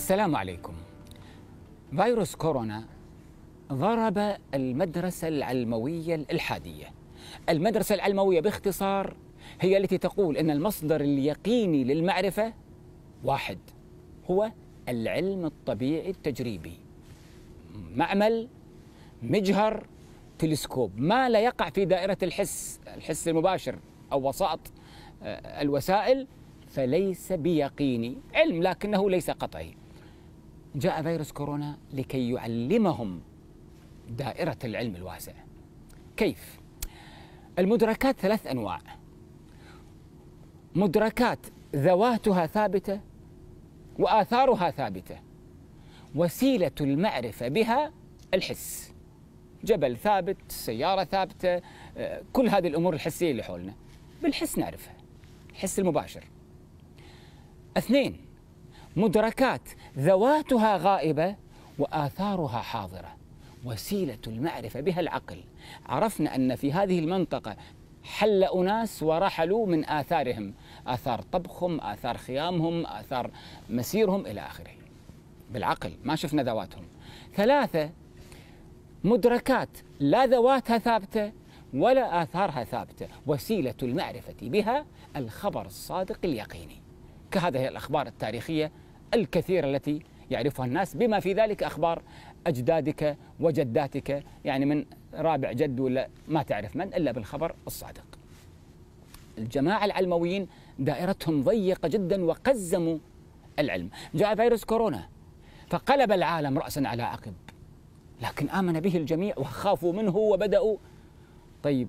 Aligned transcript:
السلام 0.00 0.36
عليكم. 0.36 0.72
فيروس 1.96 2.34
كورونا 2.34 2.84
ضرب 3.72 4.36
المدرسة 4.54 5.28
العلموية 5.28 6.14
الإلحادية. 6.14 6.92
المدرسة 7.48 7.94
العلموية 7.94 8.40
باختصار 8.40 9.16
هي 9.60 9.76
التي 9.76 9.98
تقول 9.98 10.36
أن 10.36 10.50
المصدر 10.50 11.00
اليقيني 11.00 11.84
للمعرفة 11.84 12.52
واحد 13.24 13.58
هو 14.30 14.52
العلم 14.88 15.44
الطبيعي 15.44 16.10
التجريبي. 16.10 16.78
معمل 17.94 18.48
مجهر 19.22 19.86
تلسكوب. 20.38 21.00
ما 21.00 21.28
لا 21.28 21.40
يقع 21.40 21.70
في 21.70 21.84
دائرة 21.84 22.18
الحس 22.22 22.80
الحس 22.96 23.28
المباشر 23.28 23.78
أو 24.12 24.28
وسائط 24.28 24.60
آه، 25.22 25.62
الوسائل 25.62 26.26
فليس 26.68 27.32
بيقيني. 27.32 28.16
علم 28.34 28.62
لكنه 28.62 29.10
ليس 29.10 29.30
قطعي. 29.30 29.79
جاء 30.74 31.02
فيروس 31.02 31.32
كورونا 31.32 31.78
لكي 31.92 32.30
يعلمهم 32.30 33.20
دائرة 34.08 34.58
العلم 34.64 34.96
الواسع. 34.96 35.32
كيف؟ 36.16 36.60
المدركات 37.58 38.20
ثلاث 38.20 38.46
أنواع. 38.46 38.80
مدركات 40.74 41.38
ذواتها 41.76 42.46
ثابتة 42.46 43.00
وآثارها 43.98 44.70
ثابتة. 44.70 45.18
وسيلة 46.14 46.70
المعرفة 46.80 47.48
بها 47.48 47.92
الحس. 48.34 48.94
جبل 49.64 49.96
ثابت 49.96 50.36
سيارة 50.48 51.04
ثابتة 51.04 51.60
آه، 51.96 52.22
كل 52.32 52.48
هذه 52.48 52.68
الأمور 52.68 52.94
الحسية 52.94 53.30
اللي 53.30 53.42
حولنا. 53.42 53.74
بالحس 54.22 54.58
نعرفها. 54.58 54.94
الحس 55.50 55.78
المباشر. 55.78 56.24
اثنين 57.76 58.16
مدركات 58.96 59.68
ذواتها 59.98 60.76
غائبة 60.76 61.36
وآثارها 61.78 62.58
حاضرة. 62.58 63.16
وسيلة 63.64 64.18
المعرفة 64.26 64.80
بها 64.80 65.00
العقل. 65.00 65.44
عرفنا 65.86 66.36
أن 66.36 66.56
في 66.56 66.72
هذه 66.72 66.98
المنطقة 66.98 67.56
حل 68.02 68.44
أناس 68.44 69.02
ورحلوا 69.02 69.66
من 69.66 69.84
آثارهم. 69.84 70.54
آثار 70.86 71.22
طبخهم 71.22 71.80
آثار 71.80 72.16
خيامهم 72.16 72.86
آثار 72.86 73.30
مسيرهم 73.70 74.26
إلى 74.26 74.40
آخره. 74.40 74.70
بالعقل 75.52 75.92
ما 76.04 76.16
شفنا 76.16 76.42
ذواتهم. 76.42 76.84
ثلاثة 77.34 77.90
مدركات. 79.04 79.68
لا 80.00 80.26
ذواتها 80.26 80.78
ثابتة 80.78 81.32
ولا 81.74 82.22
آثارها 82.22 82.64
ثابتة. 82.64 83.08
وسيلة 83.26 83.74
المعرفة 83.82 84.36
بها 84.42 84.84
الخبر 85.16 85.66
الصادق 85.66 86.18
اليقيني. 86.24 86.82
كهذه 87.30 87.68
الأخبار 87.68 88.06
التاريخية 88.06 88.72
الكثيرة 89.14 89.66
التي 89.70 90.02
يعرفها 90.30 90.66
الناس 90.66 90.96
بما 90.96 91.20
في 91.20 91.32
ذلك 91.32 91.62
أخبار 91.62 92.02
أجدادك 92.46 93.16
وجداتك 93.40 94.24
يعني 94.44 94.66
من 94.66 94.84
رابع 95.14 95.52
جد 95.52 95.80
ولا 95.80 96.08
ما 96.28 96.42
تعرف 96.42 96.76
من 96.76 96.94
إلا 96.94 97.12
بالخبر 97.12 97.54
الصادق. 97.66 98.04
الجماعة 99.38 99.84
العلمويين 99.84 100.48
دائرتهم 100.78 101.42
ضيقة 101.42 101.88
جدا 101.88 102.24
وقزموا 102.24 102.98
العلم. 103.58 103.90
جاء 104.14 104.34
فيروس 104.34 104.64
كورونا 104.64 105.08
فقلب 105.68 106.12
العالم 106.12 106.58
رأسا 106.58 106.80
على 106.86 107.02
عقب. 107.02 107.34
لكن 108.22 108.48
آمن 108.50 108.80
به 108.80 108.96
الجميع 108.96 109.38
وخافوا 109.38 109.92
منه 109.92 110.16
وبدأوا. 110.16 110.76
طيب 111.62 111.88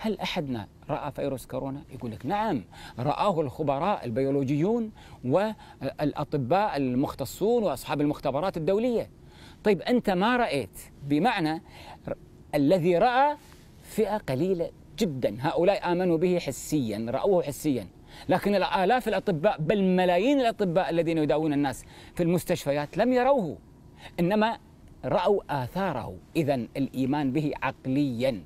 هل 0.00 0.20
أحدنا 0.20 0.68
رأى 0.90 1.12
فيروس 1.12 1.46
كورونا؟ 1.46 1.82
يقول 1.94 2.10
لك 2.10 2.26
نعم 2.26 2.64
رآه 2.98 3.40
الخبراء 3.40 4.04
البيولوجيون 4.04 4.90
والأطباء 5.24 6.76
المختصون 6.76 7.62
وأصحاب 7.62 8.00
المختبرات 8.00 8.56
الدولية. 8.56 9.10
طيب 9.64 9.82
أنت 9.82 10.10
ما 10.10 10.36
رأيت 10.36 10.78
بمعنى 11.02 11.62
الذي 12.54 12.98
رأى 12.98 13.36
فئة 13.82 14.16
قليلة 14.16 14.70
جدا 14.98 15.36
هؤلاء 15.40 15.92
آمنوا 15.92 16.18
به 16.18 16.38
حسيا 16.38 17.06
رأوه 17.08 17.42
حسيا. 17.42 17.86
لكن 18.28 18.54
الآلاف 18.54 19.08
الأطباء 19.08 19.60
بل 19.60 19.82
ملايين 19.82 20.40
الأطباء 20.40 20.90
الذين 20.90 21.18
يداوون 21.18 21.52
الناس 21.52 21.84
في 22.14 22.22
المستشفيات 22.22 22.98
لم 22.98 23.12
يروه 23.12 23.58
إنما 24.20 24.58
رأوا 25.04 25.64
آثاره. 25.64 26.16
إذا 26.36 26.54
الإيمان 26.54 27.32
به 27.32 27.52
عقليا. 27.62 28.42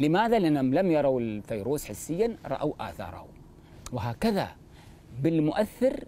لماذا؟ 0.00 0.38
لأنهم 0.38 0.74
لم 0.74 0.90
يروا 0.90 1.20
الفيروس 1.20 1.84
حسيا 1.84 2.36
رأوا 2.46 2.90
آثاره 2.90 3.28
وهكذا 3.92 4.48
بالمؤثر 5.22 6.04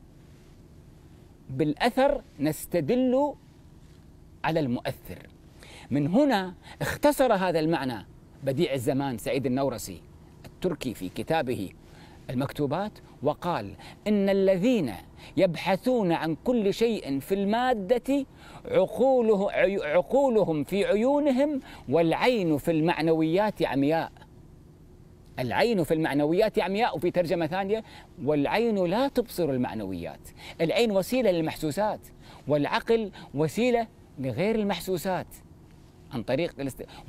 بالأثر 1.50 2.22
نستدل 2.40 3.34
على 4.44 4.60
المؤثر 4.60 5.26
من 5.90 6.06
هنا 6.06 6.54
اختصر 6.82 7.34
هذا 7.34 7.58
المعنى 7.60 8.06
بديع 8.44 8.72
الزمان 8.74 9.18
سعيد 9.18 9.46
النورسي 9.46 10.00
التركي 10.46 10.94
في 10.94 11.08
كتابه 11.08 11.70
المكتوبات 12.30 12.92
وقال 13.22 13.74
إن 14.06 14.28
الذين 14.28 14.92
يبحثون 15.36 16.12
عن 16.12 16.36
كل 16.44 16.74
شيء 16.74 17.20
في 17.20 17.34
المادة 17.34 18.26
عقوله 18.64 19.52
عقولهم 19.82 20.64
في 20.64 20.84
عيونهم 20.84 21.60
والعين 21.88 22.58
في 22.58 22.70
المعنويات 22.70 23.62
عمياء 23.62 24.12
العين 25.38 25.84
في 25.84 25.94
المعنويات 25.94 26.58
عمياء 26.58 26.96
وفي 26.96 27.10
ترجمة 27.10 27.46
ثانية 27.46 27.84
والعين 28.24 28.84
لا 28.84 29.08
تبصر 29.08 29.50
المعنويات 29.50 30.28
العين 30.60 30.90
وسيلة 30.90 31.30
للمحسوسات 31.30 32.00
والعقل 32.48 33.10
وسيلة 33.34 33.86
لغير 34.18 34.54
المحسوسات 34.54 35.26
عن 36.12 36.22
طريق. 36.22 36.54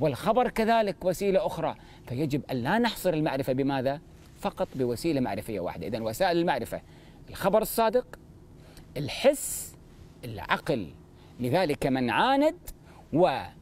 والخبر 0.00 0.48
كذلك 0.48 1.04
وسيلة 1.04 1.46
أخرى 1.46 1.74
فيجب 2.06 2.42
أن 2.50 2.56
لا 2.56 2.78
نحصر 2.78 3.14
المعرفة 3.14 3.52
بماذا؟ 3.52 4.00
فقط 4.44 4.68
بوسيلة 4.74 5.20
معرفية 5.20 5.60
واحدة، 5.60 5.86
اذا 5.86 6.00
وسائل 6.00 6.38
المعرفة 6.38 6.80
الخبر 7.30 7.62
الصادق 7.62 8.06
الحس 8.96 9.76
العقل. 10.24 10.86
لذلك 11.40 11.86
من 11.86 12.10
عاند 12.10 12.56
وحصر 13.12 13.52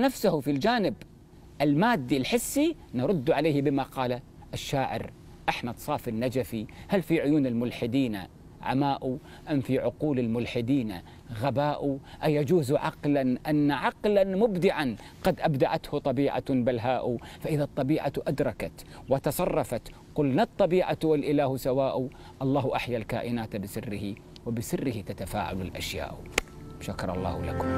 نفسه 0.00 0.40
في 0.40 0.50
الجانب 0.50 0.94
المادي 1.60 2.16
الحسي 2.16 2.76
نرد 2.94 3.30
عليه 3.30 3.62
بما 3.62 3.82
قال 3.82 4.20
الشاعر 4.54 5.12
أحمد 5.48 5.78
صافي 5.78 6.10
النجفي 6.10 6.66
هل 6.88 7.02
في 7.02 7.20
عيون 7.20 7.46
الملحدين 7.46 8.18
عماء 8.62 9.18
أم 9.50 9.60
في 9.60 9.78
عقول 9.78 10.18
الملحدين 10.18 10.94
غباء؟ 11.40 11.98
أيجوز 12.24 12.72
عقلا 12.72 13.38
أن 13.48 13.70
عقلا 13.70 14.24
مبدعا؟ 14.24 14.96
قد 15.24 15.40
أبدعته 15.40 15.98
طبيعة 15.98 16.44
بلهاء 16.50 17.16
فإذا 17.40 17.64
الطبيعة 17.64 18.12
أدركت 18.26 18.84
وتصرفت 19.08 19.82
قلنا 20.14 20.42
الطبيعة 20.42 20.98
والإله 21.04 21.56
سواء. 21.56 22.08
الله 22.42 22.76
أحيا 22.76 22.98
الكائنات 22.98 23.56
بسره 23.56 24.14
وبسره 24.46 25.00
تتفاعل 25.00 25.60
الأشياء. 25.60 26.18
شكر 26.80 27.14
الله 27.14 27.44
لكم. 27.44 27.68